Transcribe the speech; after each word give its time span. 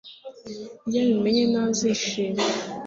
Iyo 0.87 0.99
abimenye 1.01 1.43
ntazishima 1.51 2.43